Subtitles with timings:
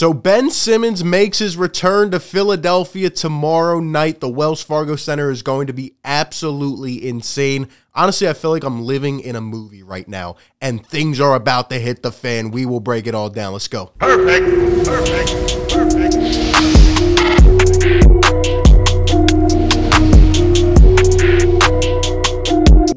[0.00, 4.20] So Ben Simmons makes his return to Philadelphia tomorrow night.
[4.20, 7.68] The Wells Fargo Center is going to be absolutely insane.
[7.94, 11.68] Honestly, I feel like I'm living in a movie right now, and things are about
[11.68, 12.50] to hit the fan.
[12.50, 13.52] We will break it all down.
[13.52, 13.92] Let's go.
[13.98, 14.86] Perfect.
[14.86, 15.70] Perfect.
[15.70, 16.40] Perfect.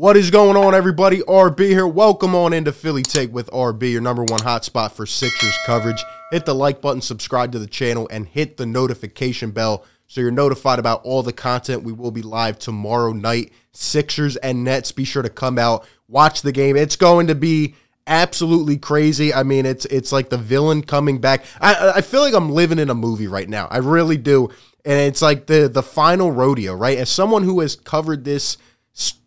[0.03, 1.19] What is going on, everybody?
[1.19, 1.87] RB here.
[1.87, 6.03] Welcome on into Philly Take with RB, your number one hotspot for Sixers coverage.
[6.33, 10.31] Hit the like button, subscribe to the channel, and hit the notification bell so you're
[10.31, 11.83] notified about all the content.
[11.83, 13.51] We will be live tomorrow night.
[13.71, 14.91] Sixers and Nets.
[14.91, 16.75] Be sure to come out, watch the game.
[16.75, 17.75] It's going to be
[18.05, 19.33] absolutely crazy.
[19.33, 21.45] I mean, it's it's like the villain coming back.
[21.59, 23.67] I I feel like I'm living in a movie right now.
[23.71, 24.49] I really do.
[24.85, 26.97] And it's like the the final rodeo, right?
[26.97, 28.57] As someone who has covered this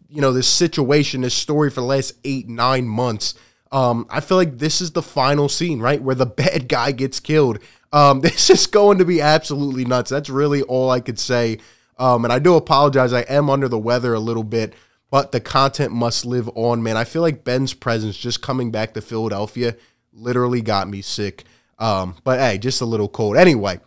[0.09, 3.35] you know this situation, this story for the last eight nine months.
[3.73, 7.21] Um, I feel like this is the final scene, right, where the bad guy gets
[7.21, 7.59] killed.
[7.93, 10.11] Um, this is going to be absolutely nuts.
[10.11, 11.59] That's really all I could say.
[11.99, 13.13] Um, and I do apologize.
[13.13, 14.75] I am under the weather a little bit,
[15.11, 16.97] but the content must live on, man.
[16.97, 19.77] I feel like Ben's presence just coming back to Philadelphia
[20.13, 21.45] literally got me sick.
[21.79, 23.37] Um, but hey, just a little cold.
[23.37, 23.81] Anyway,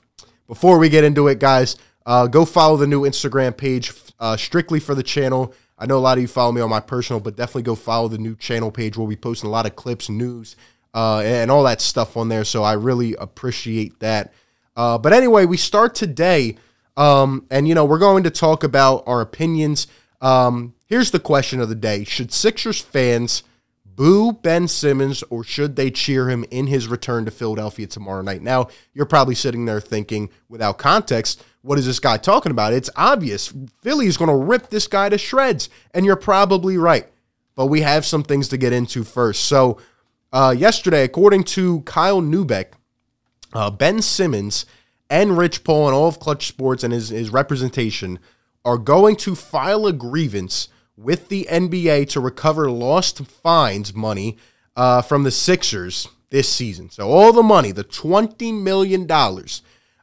[0.47, 1.75] before we get into it, guys,
[2.05, 5.53] uh, go follow the new Instagram page uh, strictly for the channel.
[5.79, 8.09] I know a lot of you follow me on my personal, but definitely go follow
[8.09, 10.57] the new channel page where we post a lot of clips, news,
[10.93, 12.43] uh, and all that stuff on there.
[12.43, 14.33] So I really appreciate that.
[14.75, 16.57] Uh, but anyway, we start today,
[16.97, 19.87] um, and you know we're going to talk about our opinions.
[20.21, 23.43] Um, here's the question of the day: Should Sixers fans
[23.99, 28.41] boo Ben Simmons or should they cheer him in his return to Philadelphia tomorrow night?
[28.41, 32.73] Now you're probably sitting there thinking, without context, what is this guy talking about?
[32.73, 33.53] It's obvious.
[33.81, 35.69] Philly is going to rip this guy to shreds.
[35.93, 37.07] And you're probably right.
[37.55, 39.45] But we have some things to get into first.
[39.45, 39.79] So,
[40.31, 42.73] uh, yesterday, according to Kyle Neubeck,
[43.51, 44.65] uh, Ben Simmons
[45.09, 48.19] and Rich Paul and all of Clutch Sports and his, his representation
[48.63, 54.37] are going to file a grievance with the NBA to recover lost fines money
[54.75, 56.89] uh, from the Sixers this season.
[56.89, 59.07] So, all the money, the $20 million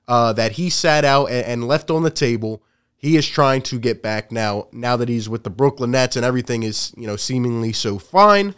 [0.09, 2.62] uh, that he sat out and, and left on the table.
[2.97, 4.69] He is trying to get back now.
[4.72, 8.55] Now that he's with the Brooklyn Nets and everything is you know seemingly so fine,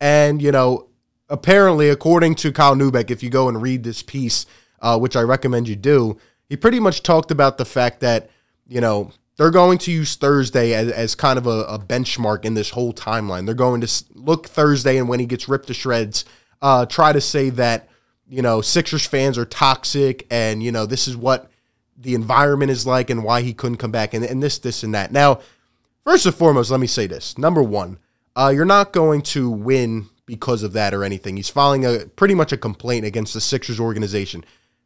[0.00, 0.88] and you know
[1.28, 4.46] apparently according to Kyle Neubeck, if you go and read this piece,
[4.82, 6.18] uh, which I recommend you do,
[6.48, 8.30] he pretty much talked about the fact that
[8.68, 12.52] you know they're going to use Thursday as, as kind of a, a, benchmark in
[12.52, 13.46] this whole timeline.
[13.46, 16.26] They're going to look Thursday and when he gets ripped to shreds,
[16.60, 17.88] uh, try to say that
[18.30, 21.50] you know, Sixers fans are toxic and, you know, this is what
[21.98, 24.94] the environment is like and why he couldn't come back and, and this, this, and
[24.94, 25.12] that.
[25.12, 25.40] Now,
[26.04, 27.36] first and foremost, let me say this.
[27.36, 27.98] Number one,
[28.36, 31.36] uh, you're not going to win because of that or anything.
[31.36, 34.44] He's filing a pretty much a complaint against the Sixers organization.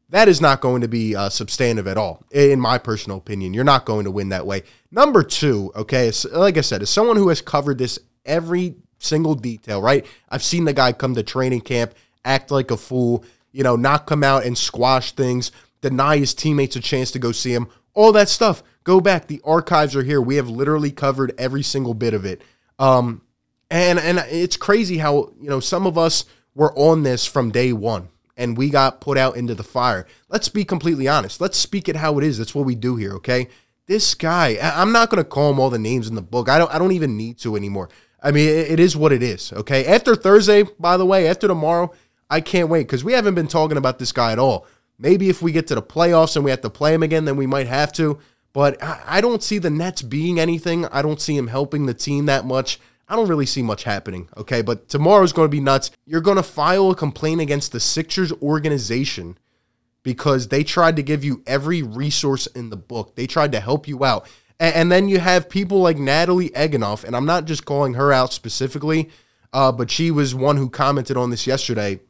[0.09, 3.53] That is not going to be uh, substantive at all, in my personal opinion.
[3.53, 4.63] You're not going to win that way.
[4.91, 9.83] Number two, okay, like I said, as someone who has covered this every single detail,
[9.83, 10.07] right?
[10.31, 14.07] I've seen the guy come to training camp, act like a fool, you know, not
[14.07, 18.13] come out and squash things, deny his teammates a chance to go see him, all
[18.13, 18.63] that stuff.
[18.85, 19.29] Go back.
[19.29, 20.21] The archives are here.
[20.21, 22.43] We have literally covered every single bit of it.
[22.79, 23.23] Um,
[23.71, 26.25] and and it's crazy how you know some of us
[26.55, 30.07] were on this from day one and we got put out into the fire.
[30.29, 31.41] Let's be completely honest.
[31.41, 32.39] Let's speak it how it is.
[32.39, 33.49] That's what we do here, okay?
[33.87, 36.49] This guy, I'm not to call him all the names in the book.
[36.49, 37.91] I don't I don't even need to anymore.
[38.23, 39.85] I mean, it is what it is, okay?
[39.85, 41.93] After Thursday, by the way, after tomorrow,
[42.35, 44.67] I can't wait because we haven't been talking about this guy at all.
[44.99, 47.37] Maybe if we get to the playoffs and we have to play him again, then
[47.37, 48.19] we might have to.
[48.53, 50.85] But I don't see the Nets being anything.
[50.87, 52.81] I don't see him helping the team that much.
[53.09, 54.29] I don't really see much happening.
[54.37, 54.63] Okay.
[54.63, 55.93] But tomorrow's going to be nuts.
[56.07, 59.39] You're going to file a complaint against the Sixers organization
[60.03, 63.15] because they tried to give you every resource in the book.
[63.15, 64.29] They tried to help you out.
[64.59, 68.33] And, then you have people like Natalie Egenolf, and I'm not just calling her out
[68.33, 69.11] specifically,
[69.53, 72.01] uh, but she was one who commented on this yesterday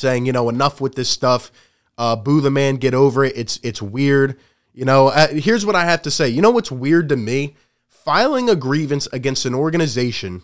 [0.00, 1.52] saying, you know, enough with this stuff.
[1.98, 3.36] Uh, boo the man, get over it.
[3.36, 4.38] It's it's weird.
[4.72, 6.28] You know, uh, here's what I have to say.
[6.28, 7.56] You know what's weird to me?
[7.88, 10.42] Filing a grievance against an organization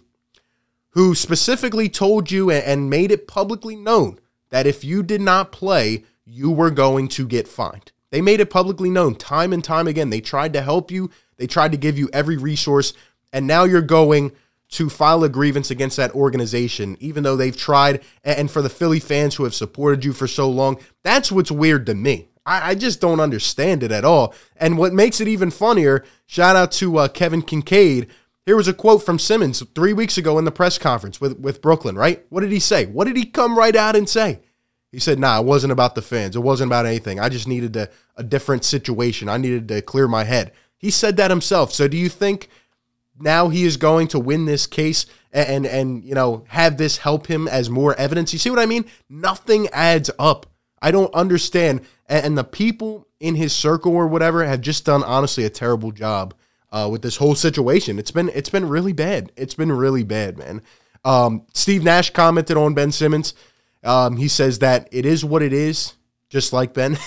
[0.90, 4.18] who specifically told you and made it publicly known
[4.50, 7.92] that if you did not play, you were going to get fined.
[8.10, 10.10] They made it publicly known time and time again.
[10.10, 12.92] They tried to help you, they tried to give you every resource,
[13.32, 14.32] and now you're going
[14.68, 18.02] to file a grievance against that organization, even though they've tried.
[18.24, 21.86] And for the Philly fans who have supported you for so long, that's what's weird
[21.86, 22.28] to me.
[22.44, 24.34] I, I just don't understand it at all.
[24.56, 28.08] And what makes it even funnier, shout out to uh, Kevin Kinkead.
[28.44, 31.60] Here was a quote from Simmons three weeks ago in the press conference with, with
[31.60, 32.24] Brooklyn, right?
[32.28, 32.86] What did he say?
[32.86, 34.40] What did he come right out and say?
[34.92, 36.36] He said, "Nah, it wasn't about the fans.
[36.36, 37.18] It wasn't about anything.
[37.18, 39.28] I just needed a, a different situation.
[39.28, 41.72] I needed to clear my head." He said that himself.
[41.72, 42.48] So do you think
[43.18, 47.26] now he is going to win this case and, and you know have this help
[47.26, 48.32] him as more evidence?
[48.32, 48.84] You see what I mean?
[49.08, 50.46] Nothing adds up.
[50.80, 51.82] I don't understand.
[52.08, 55.90] And, and the people in his circle or whatever have just done honestly a terrible
[55.90, 56.34] job
[56.70, 57.98] uh, with this whole situation.
[57.98, 59.32] It's been it's been really bad.
[59.36, 60.62] It's been really bad, man.
[61.04, 63.34] Um, Steve Nash commented on Ben Simmons.
[63.84, 65.94] Um, he says that it is what it is,
[66.28, 66.98] just like Ben.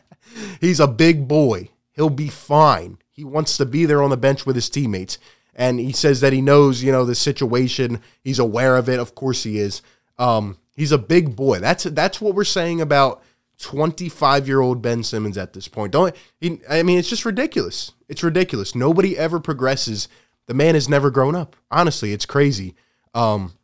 [0.60, 1.70] He's a big boy.
[1.92, 2.98] He'll be fine.
[3.10, 5.18] He wants to be there on the bench with his teammates.
[5.58, 8.00] And he says that he knows, you know, the situation.
[8.22, 9.00] He's aware of it.
[9.00, 9.82] Of course he is.
[10.16, 11.58] Um, he's a big boy.
[11.58, 13.22] That's that's what we're saying about
[13.58, 15.92] 25 year old Ben Simmons at this point.
[15.92, 17.92] Don't he, I mean it's just ridiculous.
[18.08, 18.74] It's ridiculous.
[18.74, 20.08] Nobody ever progresses.
[20.46, 21.56] The man has never grown up.
[21.70, 22.74] Honestly, it's crazy.
[23.12, 23.54] Um,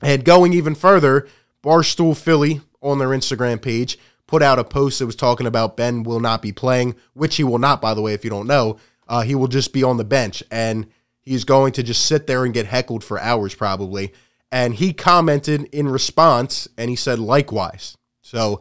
[0.00, 1.26] and going even further,
[1.62, 6.02] Barstool Philly on their Instagram page put out a post that was talking about Ben
[6.02, 8.78] will not be playing, which he will not, by the way, if you don't know.
[9.08, 10.86] Uh, he will just be on the bench and
[11.24, 14.12] he's going to just sit there and get heckled for hours probably.
[14.52, 17.96] And he commented in response and he said, likewise.
[18.22, 18.60] So,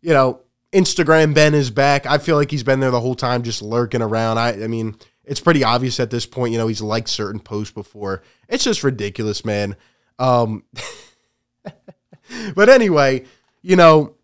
[0.00, 0.40] you know,
[0.72, 2.06] Instagram Ben is back.
[2.06, 4.38] I feel like he's been there the whole time, just lurking around.
[4.38, 6.52] I, I mean, it's pretty obvious at this point.
[6.52, 8.22] You know, he's liked certain posts before.
[8.48, 9.76] It's just ridiculous, man.
[10.18, 10.64] Um,
[12.54, 13.24] but anyway,
[13.62, 14.14] you know,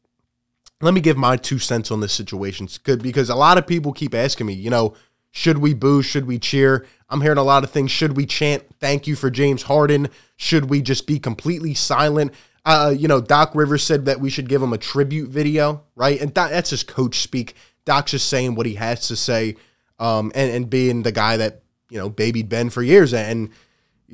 [0.81, 4.15] let me give my two cents on this situation because a lot of people keep
[4.15, 4.95] asking me, you know,
[5.37, 6.01] should we boo?
[6.01, 6.87] Should we cheer?
[7.11, 7.91] I'm hearing a lot of things.
[7.91, 10.09] Should we chant thank you for James Harden?
[10.37, 12.33] Should we just be completely silent?
[12.65, 16.21] Uh, you know, Doc Rivers said that we should give him a tribute video, right?
[16.21, 17.57] And that, that's just coach speak.
[17.85, 19.57] Doc's just saying what he has to say,
[19.99, 23.51] um, and and being the guy that you know babied Ben for years and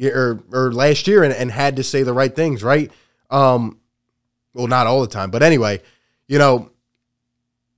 [0.03, 2.91] or or last year and, and had to say the right things, right?
[3.29, 3.79] Um,
[4.55, 5.83] well, not all the time, but anyway,
[6.29, 6.71] you know,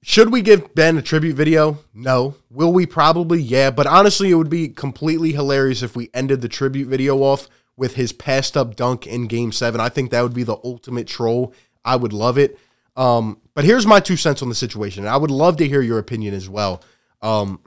[0.03, 1.79] should we give Ben a tribute video?
[1.95, 2.35] No.
[2.51, 2.87] Will we?
[2.87, 3.71] Probably, yeah.
[3.71, 7.95] But honestly, it would be completely hilarious if we ended the tribute video off with
[7.95, 9.81] his passed up dunk in game seven.
[9.81, 11.55] I think that would be the ultimate troll.
[11.85, 12.59] I would love it.
[12.97, 15.07] Um, but here's my two cents on the situation.
[15.07, 16.83] I would love to hear your opinion as well.
[17.23, 17.61] Um,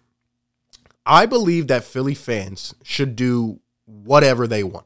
[1.06, 4.86] I believe that Philly fans should do whatever they want.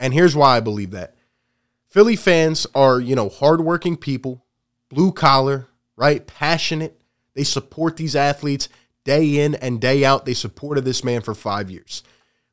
[0.00, 1.16] And here's why I believe that.
[1.90, 4.44] Philly fans are, you know, hardworking people,
[4.88, 5.68] blue collar,
[5.98, 6.26] right?
[6.26, 6.98] Passionate.
[7.34, 8.68] They support these athletes
[9.04, 10.24] day in and day out.
[10.24, 12.02] They supported this man for five years.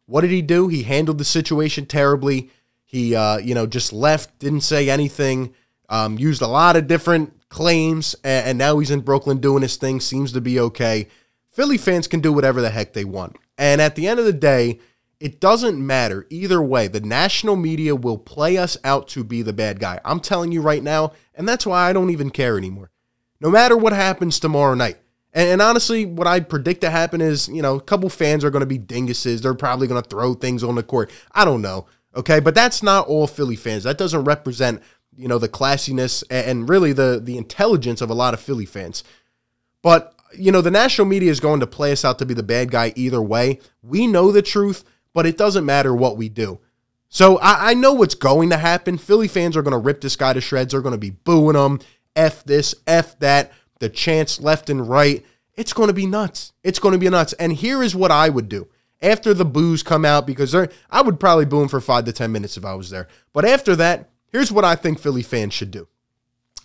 [0.07, 0.67] What did he do?
[0.67, 2.49] He handled the situation terribly.
[2.83, 5.53] He, uh, you know, just left, didn't say anything,
[5.89, 9.77] um, used a lot of different claims, and, and now he's in Brooklyn doing his
[9.77, 9.99] thing.
[9.99, 11.07] Seems to be okay.
[11.51, 13.37] Philly fans can do whatever the heck they want.
[13.57, 14.79] And at the end of the day,
[15.19, 16.87] it doesn't matter either way.
[16.87, 19.99] The national media will play us out to be the bad guy.
[20.03, 22.91] I'm telling you right now, and that's why I don't even care anymore.
[23.39, 24.97] No matter what happens tomorrow night,
[25.35, 28.49] and, and, honestly, what I predict to happen is, you know, a couple fans are
[28.49, 29.41] going to be dinguses.
[29.41, 31.11] They're probably going to throw things on the court.
[31.33, 31.87] I don't know.
[32.15, 32.39] Okay.
[32.39, 33.83] But that's not all Philly fans.
[33.83, 34.81] That doesn't represent,
[35.13, 39.03] you know, the classiness and really the, the intelligence of a lot of Philly fans.
[39.81, 42.41] But, you know, the national media is going to play us out to be the
[42.41, 43.59] bad guy either way.
[43.83, 46.61] We know the truth, but it doesn't matter what we do.
[47.09, 48.97] So I, I know what's going to happen.
[48.97, 50.71] Philly fans are going to rip this guy to shreds.
[50.71, 51.79] They're going to be booing him.
[52.15, 55.25] F this, F that the chants left and right.
[55.55, 56.53] It's going to be nuts.
[56.63, 57.33] It's going to be nuts.
[57.33, 58.67] And here is what I would do
[59.01, 62.31] after the boos come out because I would probably boo them for five to 10
[62.31, 63.07] minutes if I was there.
[63.33, 65.87] But after that, here's what I think Philly fans should do.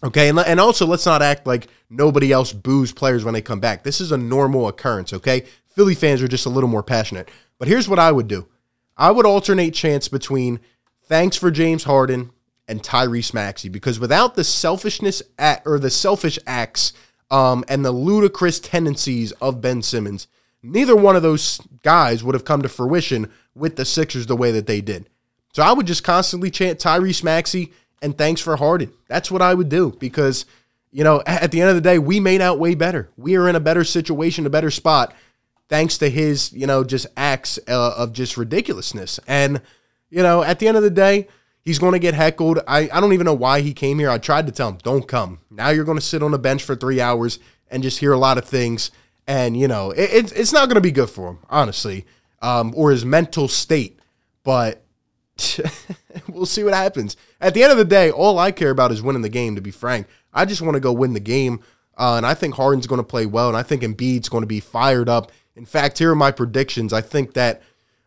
[0.03, 0.29] Okay.
[0.29, 3.85] And, and also, let's not act like nobody else boos players when they come back.
[3.85, 5.13] This is a normal occurrence.
[5.13, 5.45] Okay.
[5.69, 7.31] Philly fans are just a little more passionate.
[7.59, 8.49] But here's what I would do
[8.97, 10.61] I would alternate chants between
[11.05, 12.31] thanks for James Harden
[12.71, 16.93] and Tyrese Maxey because without the selfishness at, or the selfish acts
[17.31, 20.29] um, and the ludicrous tendencies of Ben Simmons,
[20.63, 24.53] neither one of those guys would have come to fruition with the Sixers the way
[24.53, 25.09] that they did.
[25.53, 28.93] So I would just constantly chant Tyrese Maxey and thanks for Harden.
[29.09, 30.47] That's what I would do because,
[30.93, 33.11] you know, at the end of the day, we made out way better.
[33.17, 35.15] We are in a better situation, a better spot,
[35.69, 39.21] thanks to his, you know, just acts uh, of just ridiculousness.
[39.27, 39.61] And,
[40.09, 41.29] you know, at the end of the day,
[41.63, 42.61] He's going to get heckled.
[42.67, 44.11] I, I don't even know why he came here.
[44.11, 45.41] I tried to tell him, don't come.
[45.51, 47.39] Now you're going to sit on the bench for three hours
[47.71, 48.91] and just hear a lot of things.
[49.27, 52.07] And, you know, it, it it's not going to be good for him, honestly,
[52.41, 53.99] um, or his mental state.
[54.43, 54.83] But
[56.29, 57.17] we'll see what happens.
[57.41, 59.61] At the end of the day, all I care about is winning the game, to
[59.61, 60.07] be frank.
[60.33, 61.61] I just want to go win the game.
[61.97, 63.49] Uh, and I think Harden's going to play well.
[63.49, 65.31] And I think Embiid's going to be fired up.
[65.55, 66.93] In fact, here are my predictions.
[66.95, 67.63] I think that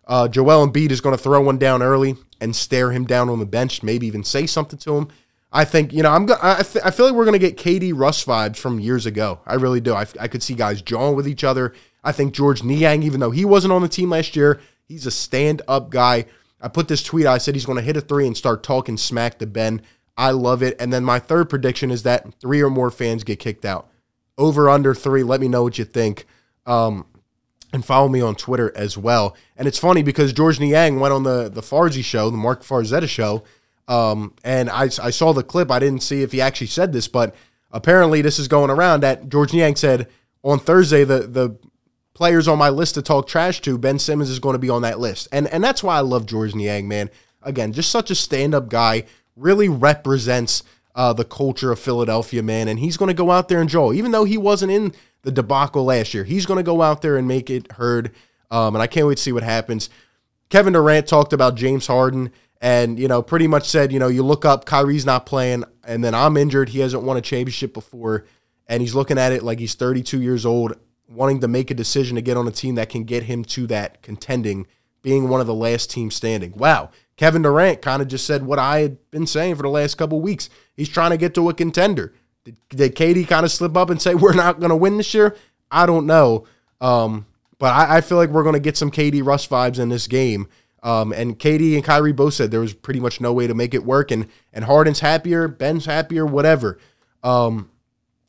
[0.07, 3.39] uh, Joel Embiid is going to throw one down early and stare him down on
[3.39, 5.07] the bench, maybe even say something to him.
[5.51, 6.25] I think you know I'm.
[6.25, 9.39] Go- I, th- I feel like we're gonna get KD Russ vibes from years ago.
[9.45, 9.93] I really do.
[9.93, 11.73] I, f- I could see guys jawing with each other.
[12.03, 15.11] I think George Niang, even though he wasn't on the team last year, he's a
[15.11, 16.25] stand up guy.
[16.59, 17.25] I put this tweet.
[17.25, 19.81] I said he's going to hit a three and start talking smack to Ben.
[20.17, 20.75] I love it.
[20.79, 23.89] And then my third prediction is that three or more fans get kicked out.
[24.37, 25.23] Over under three.
[25.23, 26.25] Let me know what you think.
[26.65, 27.05] Um,
[27.73, 29.35] and follow me on Twitter as well.
[29.57, 33.09] And it's funny because George Niang went on the the Farzy show, the Mark Farzetta
[33.09, 33.43] show,
[33.87, 35.71] um, and I, I saw the clip.
[35.71, 37.35] I didn't see if he actually said this, but
[37.71, 40.07] apparently this is going around that George Niang said
[40.43, 41.57] on Thursday the the
[42.13, 44.83] players on my list to talk trash to, Ben Simmons is going to be on
[44.83, 45.27] that list.
[45.31, 47.09] And and that's why I love George Niang, man.
[47.41, 49.03] Again, just such a stand-up guy,
[49.35, 50.63] really represents
[50.95, 52.67] uh, the culture of Philadelphia, man.
[52.67, 55.31] And he's going to go out there and draw, even though he wasn't in the
[55.31, 56.23] debacle last year.
[56.23, 58.11] He's going to go out there and make it heard.
[58.51, 59.89] Um, and I can't wait to see what happens.
[60.49, 64.23] Kevin Durant talked about James Harden and, you know, pretty much said, you know, you
[64.23, 66.69] look up, Kyrie's not playing, and then I'm injured.
[66.69, 68.25] He hasn't won a championship before.
[68.67, 70.73] And he's looking at it like he's 32 years old,
[71.09, 73.67] wanting to make a decision to get on a team that can get him to
[73.67, 74.67] that contending,
[75.01, 76.53] being one of the last teams standing.
[76.55, 76.91] Wow.
[77.17, 80.21] Kevin Durant kind of just said what I had been saying for the last couple
[80.21, 80.49] weeks.
[80.75, 82.13] He's trying to get to a contender.
[82.43, 85.13] Did, did KD kind of slip up and say we're not going to win this
[85.13, 85.35] year?
[85.71, 86.45] I don't know.
[86.81, 87.25] Um,
[87.57, 90.07] but I, I, feel like we're going to get some KD Russ vibes in this
[90.07, 90.47] game.
[90.81, 93.73] Um, and KD and Kyrie both said there was pretty much no way to make
[93.73, 94.11] it work.
[94.11, 96.77] And and Harden's happier, Ben's happier, whatever.
[97.23, 97.71] Um,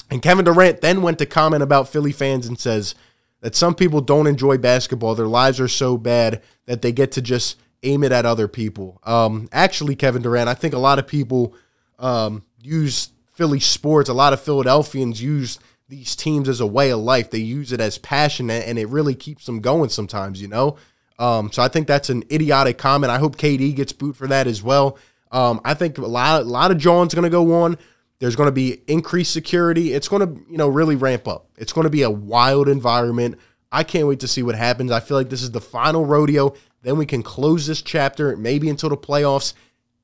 [0.08, 2.94] and Kevin Durant then went to comment about Philly fans and says
[3.40, 5.16] that some people don't enjoy basketball.
[5.16, 9.00] Their lives are so bad that they get to just aim it at other people.
[9.02, 11.54] Um, actually, Kevin Durant, I think a lot of people
[11.98, 14.08] um, use Philly sports.
[14.08, 17.30] A lot of Philadelphians use these teams as a way of life.
[17.30, 20.76] They use it as passion, and it really keeps them going sometimes, you know?
[21.18, 23.10] Um, so I think that's an idiotic comment.
[23.10, 24.98] I hope KD gets booed for that as well.
[25.30, 27.76] Um, I think a lot, a lot of John's going to go on.
[28.20, 29.92] There's going to be increased security.
[29.92, 31.48] It's going to, you know, really ramp up.
[31.56, 33.38] It's going to be a wild environment.
[33.70, 34.92] I can't wait to see what happens.
[34.92, 36.54] I feel like this is the final rodeo.
[36.82, 39.54] Then we can close this chapter, maybe until the playoffs,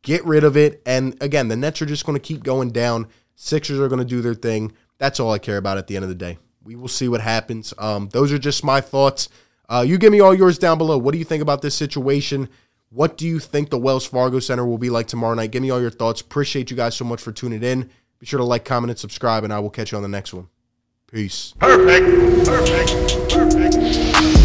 [0.02, 0.82] get rid of it.
[0.84, 3.06] And again, the Nets are just going to keep going down.
[3.42, 4.72] Sixers are going to do their thing.
[4.98, 6.36] That's all I care about at the end of the day.
[6.62, 7.72] We will see what happens.
[7.78, 9.30] Um, those are just my thoughts.
[9.66, 10.98] Uh, you give me all yours down below.
[10.98, 12.50] What do you think about this situation?
[12.90, 15.52] What do you think the Wells Fargo Center will be like tomorrow night?
[15.52, 16.20] Give me all your thoughts.
[16.20, 17.88] Appreciate you guys so much for tuning in.
[18.18, 20.34] Be sure to like, comment, and subscribe, and I will catch you on the next
[20.34, 20.48] one.
[21.10, 21.54] Peace.
[21.58, 22.46] Perfect.
[22.46, 23.30] Perfect.
[23.30, 24.39] Perfect.